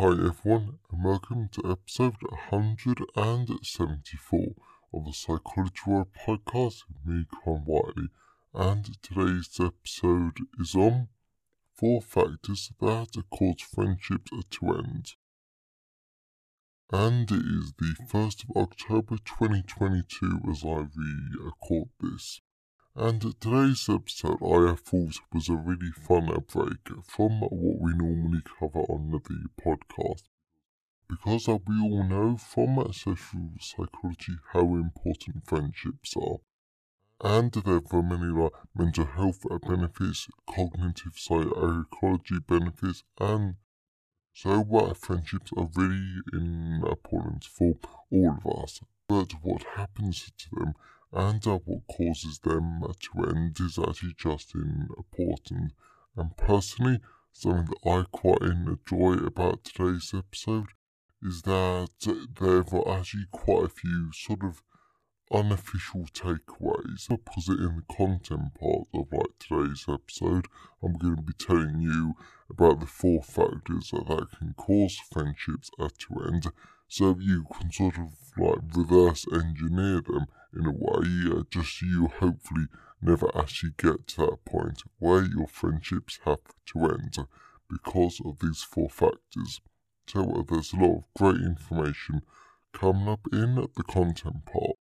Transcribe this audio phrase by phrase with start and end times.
[0.00, 4.54] Hi everyone, and welcome to episode 174
[4.94, 8.08] of the Psychology World podcast with me, Con Whiteley.
[8.54, 11.08] And today's episode is on
[11.74, 15.16] four factors that cause friendships to end.
[16.90, 20.86] And it is the 1st of October 2022 as I
[21.44, 22.40] record this.
[23.02, 28.80] And today's episode I thought was a really fun break from what we normally cover
[28.80, 29.20] on the
[29.58, 30.24] podcast.
[31.08, 36.40] Because we all know from social psychology how important friendships are.
[37.22, 43.54] And there are many like mental health benefits, cognitive psychology benefits, and
[44.34, 47.76] so uh, friendships are really important for
[48.12, 48.80] all of us.
[49.08, 50.74] But what happens to them
[51.12, 55.72] and uh, what causes them to end is actually just important.
[56.16, 57.00] And personally,
[57.32, 60.68] something that I quite enjoy about today's episode
[61.22, 61.88] is that
[62.40, 64.62] there are actually quite a few sort of
[65.32, 67.10] unofficial takeaways.
[67.10, 70.46] I'll put it in the content part of like today's episode.
[70.82, 72.14] I'm going to be telling you
[72.48, 76.46] about the four factors that, that can cause friendships to end
[76.88, 81.86] so you can sort of like reverse engineer them in a way, uh, just so
[81.86, 82.66] you hopefully
[83.00, 87.16] never actually get to that point where your friendships have to end
[87.68, 89.60] because of these four factors.
[90.06, 92.22] So uh, there's a lot of great information
[92.72, 94.76] coming up in the content part.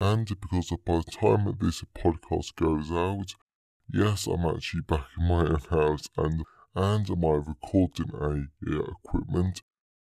[0.00, 3.34] And because by the time this podcast goes out,
[3.92, 6.42] yes, I'm actually back in my own house and
[6.74, 9.60] and my recording a, uh, equipment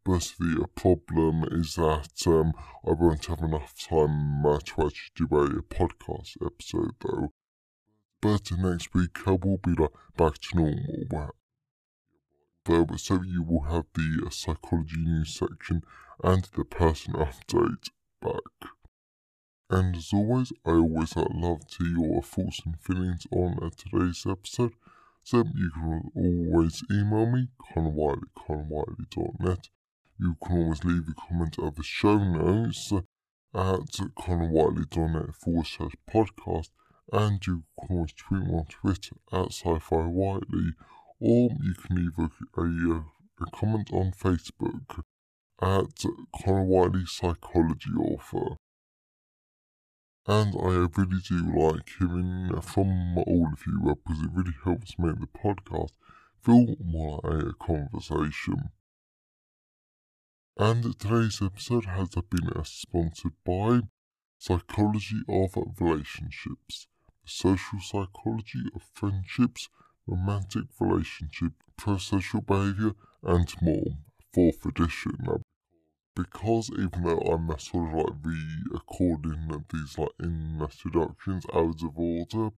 [0.05, 2.53] but the problem is that um,
[2.85, 7.31] I won't have enough time uh, to actually do a podcast episode though.
[8.21, 11.35] But next week I will be like, back to normal.
[12.65, 15.83] Though, so you will have the uh, psychology news section
[16.21, 17.89] and the person update
[18.21, 18.71] back.
[19.69, 23.69] And as always, I always uh, love to hear your thoughts and feelings on uh,
[23.77, 24.73] today's episode.
[25.23, 29.69] So you can always email me, connorwhiteley, connorwhiteley.net
[30.23, 32.91] you can always leave a comment at the show notes
[33.53, 36.69] at connorwhiteley.net forward slash podcast
[37.11, 40.71] and you can always tweet me on Twitter at sci-fi whiteley
[41.19, 43.03] or you can leave a, a,
[43.41, 45.03] a comment on Facebook
[45.61, 46.03] at
[46.41, 48.57] Connor Whiteley Psychology Author.
[50.25, 55.19] And I really do like hearing from all of you because it really helps make
[55.19, 55.91] the podcast
[56.41, 58.71] feel more like a conversation.
[60.55, 63.81] And today's episode has been sponsored by
[64.37, 66.85] Psychology of Relationships,
[67.23, 69.69] the social psychology of friendships,
[70.05, 72.91] romantic relationship, prosocial behavior,
[73.23, 73.97] and more.
[74.31, 75.17] Fourth edition.
[76.15, 82.53] Because even though I'm sort of like re-recording these like in introductions out of order,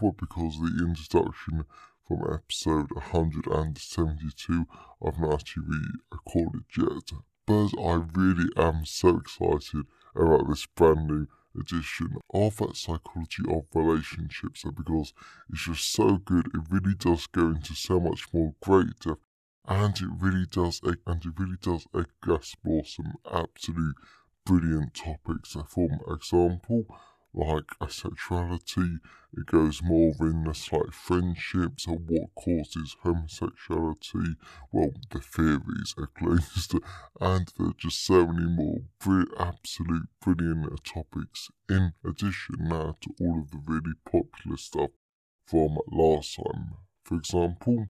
[0.00, 1.66] but because the introduction
[2.08, 4.66] from episode 172
[5.04, 5.78] I've not actually
[6.10, 7.12] recorded yet.
[7.46, 9.84] But I really am so excited
[10.16, 11.26] about this brand new
[11.58, 15.12] edition of that Psychology of Relationships because
[15.50, 16.46] it's just so good.
[16.46, 19.20] It really does go into so much more great depth
[19.66, 23.96] and it really does and it really does explore some absolute
[24.46, 25.56] brilliant topics.
[25.68, 26.86] For example,
[27.34, 28.98] like sexuality.
[29.36, 34.36] It goes more in the like friendships or what causes homosexuality.
[34.72, 36.74] Well, the theories at least,
[37.20, 41.50] and there are just so many more brilliant, absolute brilliant topics.
[41.68, 44.90] In addition, now to all of the really popular stuff
[45.44, 46.74] from last time.
[47.04, 47.86] For example,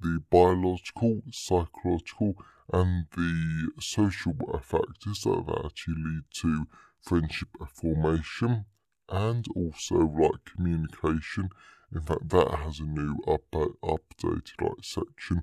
[0.00, 2.34] the biological, psychological,
[2.72, 6.66] and the social factors that actually lead to
[7.00, 8.64] friendship formation
[9.08, 11.50] and also like communication.
[11.92, 15.42] In fact, that has a new up, updated like section.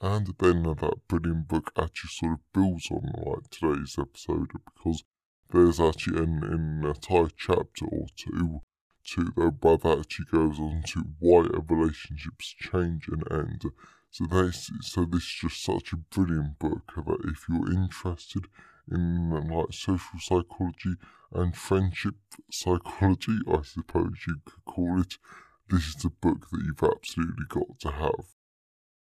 [0.00, 5.04] And then that brilliant book actually sort of builds on like today's episode because
[5.50, 8.60] there's actually an, an entire chapter or two
[9.06, 13.62] to though, but that actually goes on to why relationships change and end.
[14.10, 18.48] So this, so this is just such a brilliant book that if you're interested
[18.90, 20.96] in like social psychology
[21.36, 22.14] and friendship
[22.50, 25.18] psychology, I suppose you could call it,
[25.68, 28.26] this is a book that you've absolutely got to have.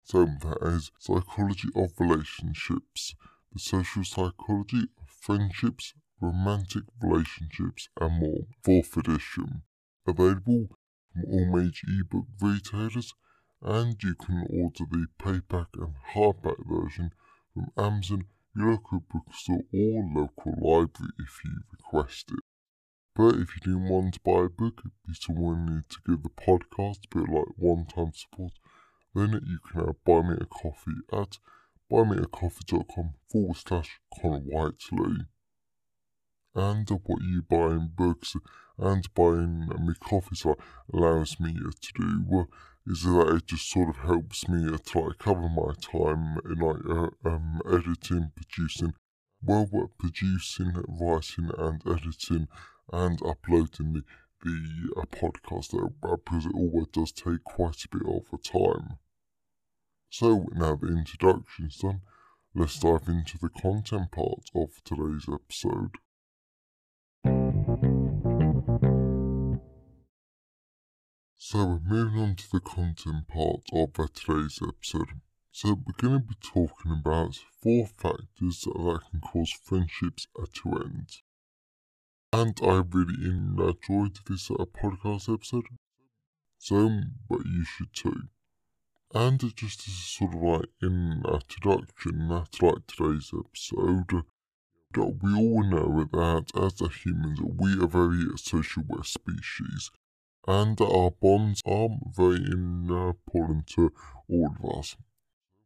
[0.03, 3.15] So that is Psychology of Relationships,
[3.53, 9.61] the Social Psychology of Friendships, Romantic Relationships and More, 4th edition.
[10.05, 10.67] Available
[11.13, 13.13] from all major ebook retailers
[13.61, 17.11] and you can order the paperback and hardback version
[17.53, 18.25] from Amazon,
[18.59, 22.43] your local bookstore or local library if you request it.
[23.15, 26.29] But if you do want to buy a book, be someone need to give the
[26.29, 28.53] podcast a bit like one-time support,
[29.15, 31.37] then you can uh, buy me a coffee at
[31.91, 35.25] buymeacoffee.com forward slash Connor Whiteley.
[36.55, 38.35] And what you buy in books
[38.77, 40.45] and buying me coffees
[40.93, 42.47] allows me to do
[42.87, 46.85] is that it just sort of helps me to like cover my time in like
[46.89, 48.93] uh, um, editing, producing,
[49.43, 52.47] well, producing, writing, and editing,
[52.91, 54.03] and uploading the
[54.43, 58.97] the uh, podcast uh, because it always does take quite a bit of a time.
[60.09, 62.01] So now the introduction's done,
[62.55, 65.95] let's dive into the content part of today's episode.
[71.51, 75.19] So moving on to the content part of today's episode.
[75.51, 81.09] So we're going to be talking about four factors that can cause friendships to end.
[82.31, 85.65] And I really enjoyed this uh, podcast episode.
[86.59, 88.29] So, but you should too.
[89.15, 94.23] And just as sort of like in introduction to like today's episode,
[94.93, 99.89] that we all know that as humans, we are very social species
[100.47, 103.91] and our bonds are very important to
[104.29, 104.95] all of us.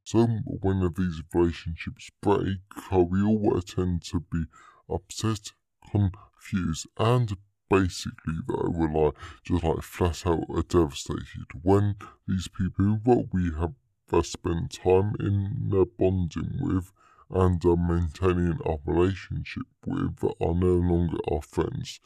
[0.03, 2.59] So when these relationships break,
[2.91, 4.45] we all tend to be
[4.89, 5.51] upset,
[5.89, 7.37] confused, and
[7.69, 11.95] basically though we're like just like flat out devastated when
[12.27, 13.73] these people that we have
[14.11, 16.91] uh, spent time in uh, bonding with
[17.31, 21.99] and uh, maintaining our relationship with are no longer our friends.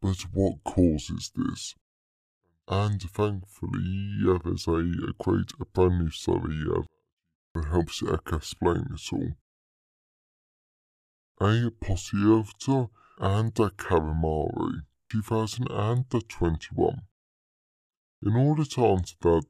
[0.00, 1.74] But what causes this?
[2.70, 6.82] And thankfully, yeah, there's a, a great a brand new study uh,
[7.54, 9.32] that helps explain this all.
[11.40, 17.00] A Posiota and a Calamari, 2021.
[18.22, 19.46] In order to answer that,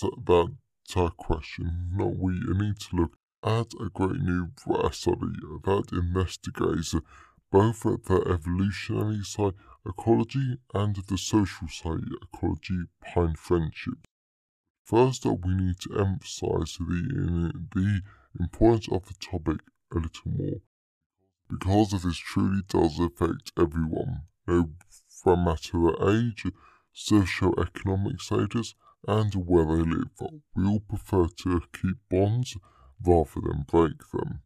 [0.00, 0.56] that,
[0.94, 4.50] that question, we need to look at a great new
[4.90, 6.94] study that investigates
[7.50, 9.22] both the evolutionary
[9.84, 14.06] psychology and the social side ecology behind friendship.
[14.84, 18.02] First, we need to emphasize the, the
[18.38, 19.60] importance of the topic
[19.92, 20.60] a little more,
[21.48, 24.70] because this truly does affect everyone, no
[25.26, 26.46] matter their age,
[26.92, 28.74] socio-economic status,
[29.06, 30.10] and where they live.
[30.54, 32.56] We all prefer to keep bonds
[33.04, 34.42] rather than break them.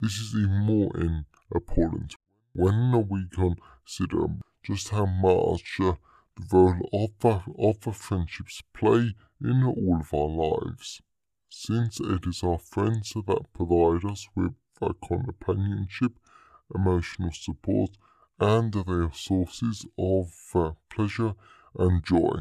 [0.00, 0.90] This is even more
[1.54, 2.16] important
[2.54, 4.26] when we consider
[4.62, 5.94] just how much uh,
[6.36, 7.48] the role of,
[7.86, 11.02] of friendships play in all of our lives,
[11.48, 14.54] since it is our friends that provide us with
[15.02, 16.12] companionship,
[16.74, 17.90] emotional support,
[18.38, 21.34] and they are sources of uh, pleasure
[21.78, 22.40] and joy.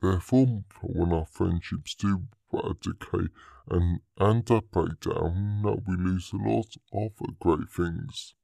[0.00, 3.28] Therefore, when our friendships do uh, decay
[3.70, 8.34] and, and uh, break down, we lose a lot of great things.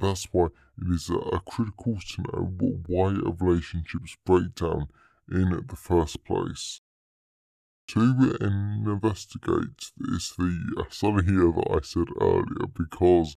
[0.00, 4.88] That's why it is uh, critical to know why relationships break down
[5.30, 6.80] in the first place.
[7.88, 13.36] To investigate this, the study here that I said earlier, because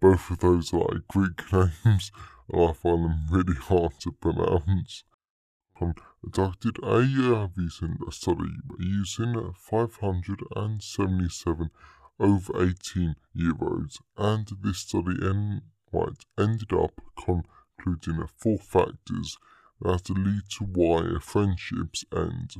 [0.00, 2.10] both of those are like Greek names,
[2.48, 5.04] and I find them really hard to pronounce
[5.80, 11.70] I conducted a uh, recent study using 577
[12.20, 15.62] over 18 year olds, and this study en-
[15.92, 19.38] right, ended up concluding that four factors
[19.80, 22.56] that lead to why friendships end.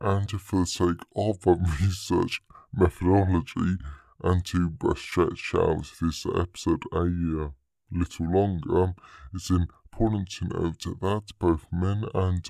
[0.00, 2.42] And for the sake of a research
[2.72, 3.78] methodology,
[4.22, 7.50] and to stretch out this episode a uh,
[7.90, 8.94] little longer,
[9.32, 12.44] it's important to note that both men and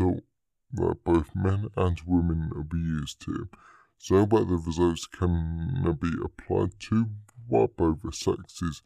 [0.73, 3.49] that both men and women be used here,
[3.99, 7.07] so the results can be applied to
[7.49, 8.83] both sexes,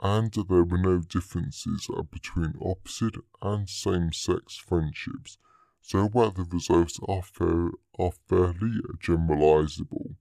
[0.00, 5.38] and there were no differences between opposite and same-sex friendships,
[5.80, 10.14] so the results are, fair, are fairly generalizable.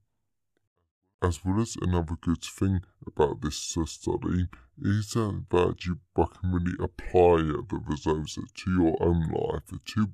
[1.21, 4.47] As well as another good thing about this study
[4.81, 10.07] is that you can really apply the results to your own life to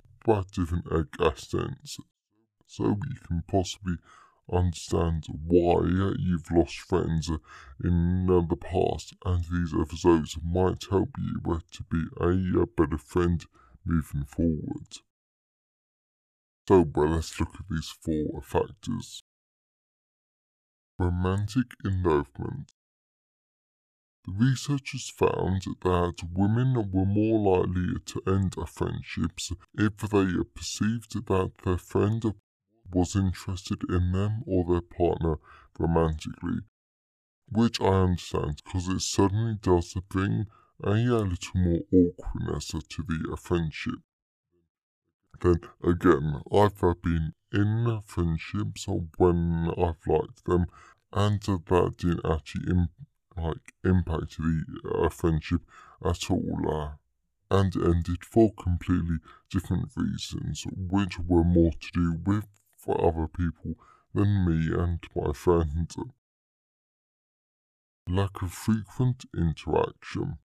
[0.52, 0.88] different
[1.22, 2.00] accents
[2.66, 3.96] so you can possibly
[4.52, 5.82] understand why
[6.20, 7.32] you've lost friends
[7.84, 11.40] in the past and these episodes might help you
[11.72, 13.46] to be a better friend
[13.84, 15.00] moving forward.
[16.68, 19.24] So, well, let's look at these four factors.
[20.98, 22.72] Romantic involvement.
[24.26, 31.52] The researchers found that women were more likely to end friendships if they perceived that
[31.64, 32.34] their friend
[32.92, 35.38] was interested in them or their partner
[35.80, 36.60] romantically,
[37.50, 40.48] which I understand because it certainly does bring
[40.84, 44.00] a little more awkwardness to the friendship.
[45.42, 48.86] Then again, I've been in friendships
[49.18, 50.66] when I've liked them,
[51.14, 52.90] and that didn't actually Im-
[53.38, 55.62] like impact the uh, friendship
[56.04, 56.96] at all, uh,
[57.50, 59.18] and ended for completely
[59.50, 62.48] different reasons, which were more to do with
[62.88, 63.76] other people
[64.14, 65.96] than me and my friends.
[68.08, 70.38] Lack of frequent interaction.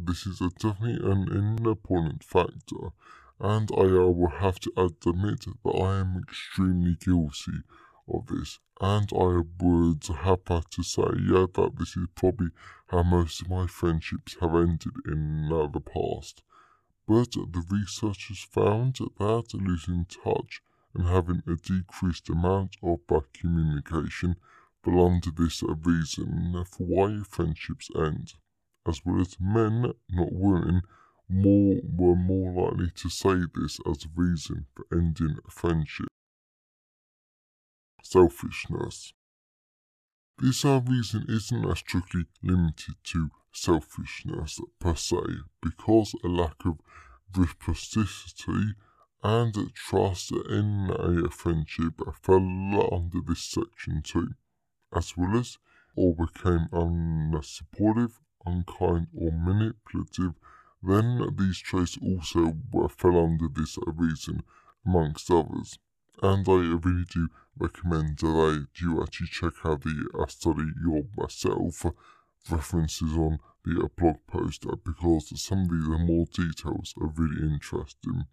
[0.00, 2.92] This is definitely an important factor
[3.38, 7.62] and I will have to admit that I am extremely guilty
[8.08, 12.48] of this, and I would have to say, yeah, that this is probably
[12.86, 16.42] how most of my friendships have ended in uh, the past.
[17.06, 20.62] But the researchers found that losing touch
[20.96, 24.36] and having a decreased amount of back communication
[24.82, 28.32] belong to this reason for why friendships end,
[28.88, 30.82] as well as men, not women,
[31.28, 36.06] more were more likely to say this as a reason for ending a friendship.
[38.02, 39.12] Selfishness.
[40.38, 45.16] This reason isn't as strictly limited to selfishness per se,
[45.60, 46.78] because a lack of
[47.34, 48.74] reciprocity
[49.26, 54.28] and trust in a friendship fell under this section too,
[54.94, 55.58] as well as
[55.96, 58.12] or became unsupportive,
[58.44, 60.34] unkind, or manipulative
[60.82, 62.56] then these traits also
[62.90, 64.42] fell under this reason,
[64.84, 65.78] amongst others.
[66.22, 67.28] And I really do
[67.58, 71.86] recommend that you actually check out the uh, study yourself,
[72.48, 77.42] references on the uh, blog post, uh, because some of these more details are really
[77.52, 78.26] interesting.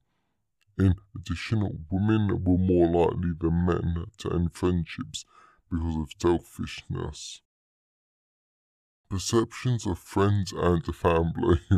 [0.77, 5.25] In addition, women were more likely than men to end friendships
[5.69, 7.41] because of selfishness
[9.13, 11.59] perceptions of friends and family.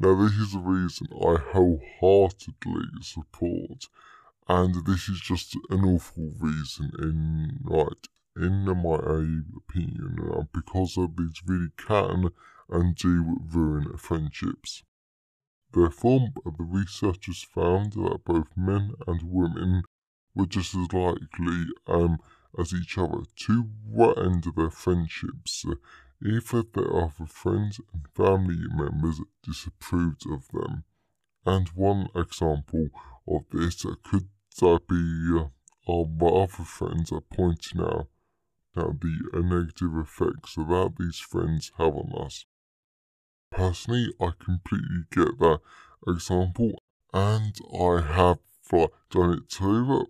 [0.00, 3.84] now, this is a reason I wholeheartedly support,
[4.48, 8.96] and this is just an awful reason in right in my
[9.56, 12.30] opinion, because of these really can
[12.68, 14.82] and do ruin friendships.
[15.72, 19.84] Therefore, the researchers found that both men and women
[20.34, 22.18] were just as likely um,
[22.58, 25.64] as each other to what end of their friendships
[26.24, 30.84] even their other friends and family members disapproved of them.
[31.44, 32.88] And one example
[33.26, 34.28] of this could
[34.88, 35.48] be uh,
[35.90, 38.08] our other friends are pointing out
[38.76, 42.46] now the negative effects that these friends have on us.
[43.52, 45.60] Personally, I completely get that
[46.08, 46.72] example,
[47.12, 48.38] and I have
[48.72, 50.06] uh, done it too.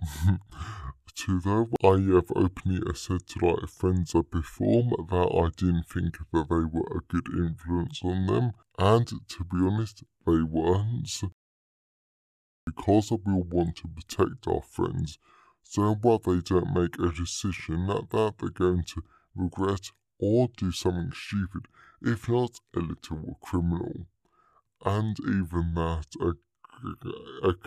[1.14, 1.68] to though.
[1.82, 6.64] I have openly said to like friends I before that I didn't think that they
[6.64, 11.10] were a good influence on them, and to be honest, they weren't.
[12.64, 15.18] Because we want to protect our friends,
[15.64, 19.02] so what they don't make a decision that, that they're going to
[19.34, 21.66] regret or do something stupid,
[22.04, 24.06] if not a little criminal.
[24.84, 26.36] And even that, a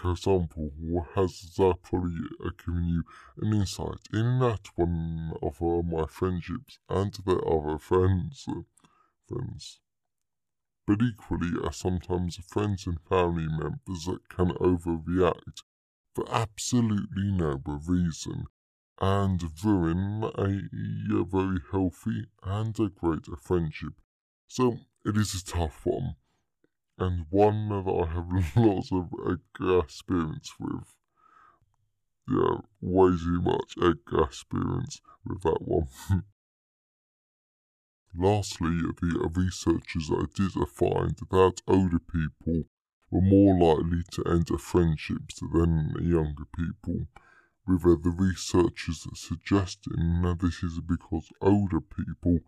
[0.09, 2.19] example who has that probably
[2.65, 3.03] given you
[3.41, 8.45] an insight in that one of uh, my friendships and their other friends.
[8.47, 8.61] Uh,
[9.27, 9.79] friends.
[10.87, 15.63] But equally, uh, sometimes friends and family members that can overreact
[16.15, 18.45] for absolutely no reason
[18.99, 23.93] and ruin a, a very healthy and a great friendship.
[24.47, 26.15] So it is a tough one
[26.97, 29.13] and one that I have lots of
[29.83, 30.95] experience with.
[32.27, 35.87] Yeah, way too much experience with that one.
[38.17, 42.63] Lastly, the researchers I did find that older people
[43.11, 47.07] were more likely to enter friendships than younger people,
[47.67, 52.39] with the researchers suggesting that this is because older people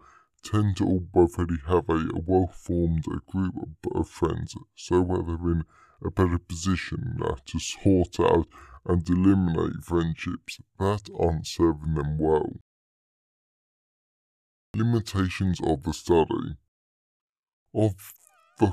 [0.50, 3.56] tend to already have a well-formed group
[3.94, 5.64] of friends, so they're in
[6.06, 8.48] a better position uh, to sort out
[8.86, 12.62] and eliminate friendships that aren't serving them well.
[14.74, 16.56] Limitations of the study.
[17.74, 18.14] Of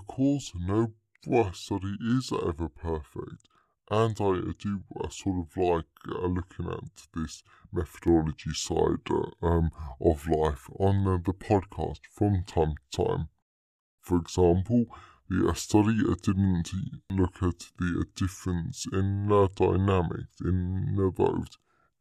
[0.06, 0.92] course, no
[1.52, 3.48] study is ever perfect,
[3.90, 9.70] and I do uh, sort of like uh, looking at this methodology side uh, um,
[10.00, 13.28] of life on uh, the podcast from time to time.
[14.00, 14.86] For example,
[15.28, 16.70] the uh, study uh, didn't
[17.10, 20.96] look at the difference in the dynamics in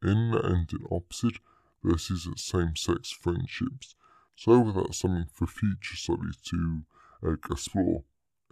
[0.03, 1.39] in and in opposite
[1.83, 3.95] versus same-sex friendships.
[4.35, 6.83] So that's something for future studies to
[7.23, 8.03] explore.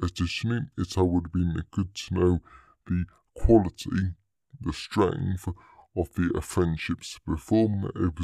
[0.02, 2.40] Additionally, it would have been good to know
[2.86, 3.06] the
[3.46, 4.14] quality,
[4.60, 5.48] the strength
[5.96, 7.70] of the friendships before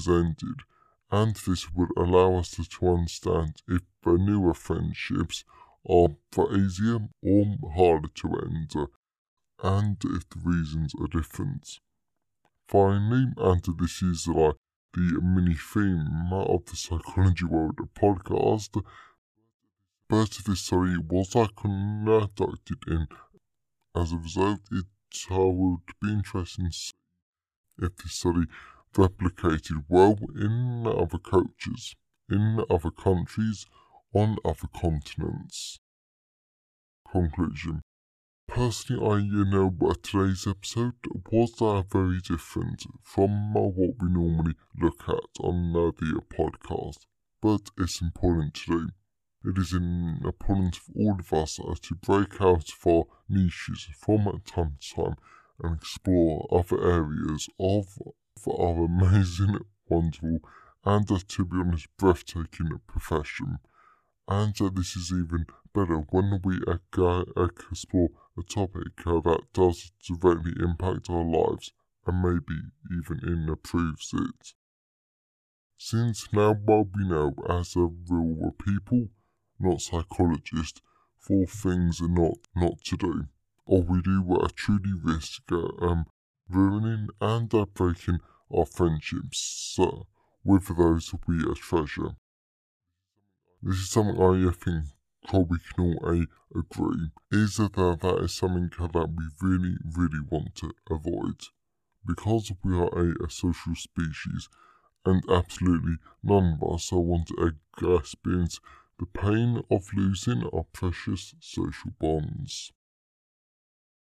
[0.08, 0.60] ended,
[1.10, 5.44] and this would allow us to, understand if the newer friendships
[5.90, 6.10] are
[6.56, 8.72] easier or harder to end,
[9.64, 11.80] and if the reasons are different.
[12.68, 14.56] Finally, and this is like
[14.94, 18.84] the mini theme of the Psychology World podcast,
[20.10, 23.08] but this story was conducted in.
[23.96, 24.86] As a result, it
[25.30, 26.94] would be interesting to see
[27.80, 28.46] if this study
[28.94, 31.96] replicated well in other cultures,
[32.30, 33.66] in other countries,
[34.14, 35.80] on other continents.
[37.12, 37.82] Conclusion.
[38.48, 39.70] Personally, I you know
[40.02, 40.96] today's episode
[41.32, 47.06] was uh, very different from uh, what we normally look at on uh, the podcast,
[47.42, 48.90] but it's important to do.
[49.50, 54.26] It is an important for all of us to break out of our niches from
[54.46, 55.16] time to time
[55.64, 57.98] and explore other areas of,
[58.36, 60.40] of our amazing, wonderful,
[60.84, 63.60] and uh, to be honest, breathtaking profession.
[64.28, 70.56] And uh, this is even better when we uh, explore a topic that does directly
[70.60, 71.72] impact our lives
[72.06, 74.54] and maybe even improves it.
[75.78, 79.08] Since now what we know as a real people,
[79.60, 80.82] not psychologists,
[81.18, 83.28] for things are not not to do,
[83.66, 86.06] or we do uh, truly risk uh, um,
[86.50, 88.20] ruining and uh, breaking
[88.56, 90.04] our friendships uh,
[90.44, 92.16] with those we treasure.
[93.62, 94.86] This is something I think
[95.28, 96.26] probably can all
[96.60, 101.40] agree, is that that is something that we really, really want to avoid.
[102.06, 104.50] Because we are a, a social species,
[105.06, 107.54] and absolutely none of us want to
[107.96, 108.60] experience
[109.00, 112.72] the pain of losing our precious social bonds.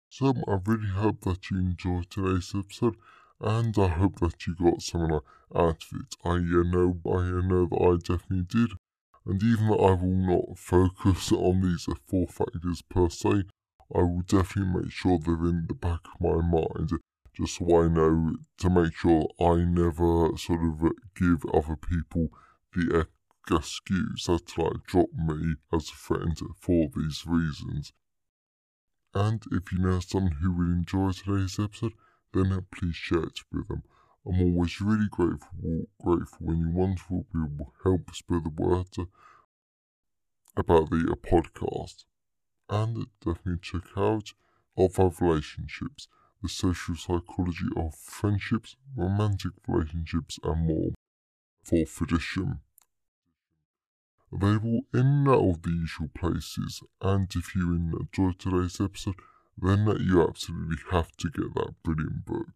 [0.10, 2.98] So I really hope that you enjoyed today's episode,
[3.39, 5.20] and I hope that you got something
[5.56, 6.15] out of it.
[6.26, 8.72] I uh, know, I know that I definitely did.
[9.26, 13.44] And even though I will not focus on these four factors per se,
[13.94, 16.91] I will definitely make sure they're in the back of my mind,
[17.34, 22.30] just so I know to make sure I never sort of give other people
[22.74, 23.08] the
[23.49, 27.93] excuse that to like drop me as a friend for these reasons.
[29.13, 31.93] And if you know someone who would enjoy today's episode,
[32.34, 33.84] then uh, please share it with them.
[34.25, 38.88] I'm always really grateful, grateful when you wonderful people help spread the word
[40.56, 42.06] about the uh, podcast.
[42.69, 44.32] And definitely check out
[44.77, 46.08] of our relationships,
[46.41, 50.91] the social psychology of friendships, romantic relationships, and more.
[51.63, 52.01] for Fourth
[54.32, 54.48] edition.
[54.48, 59.15] Available in all the usual places, and if you enjoyed today's episode,
[59.58, 62.48] then you absolutely have to get that brilliant book.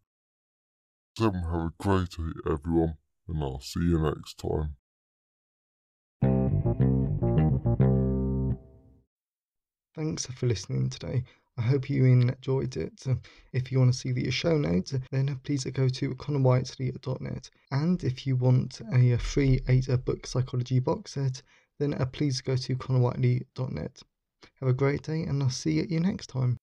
[1.18, 4.76] So have a great day, everyone, and I'll see you next time.
[9.96, 11.24] Thanks for listening today.
[11.58, 13.06] I hope you enjoyed it.
[13.54, 17.50] If you want to see the show notes, then please go to connorwhiteley.net.
[17.72, 21.42] And if you want a free 8 book psychology box set,
[21.80, 24.02] then uh, please go to connorwhiteley.net.
[24.60, 26.58] Have a great day, and I'll see you next time.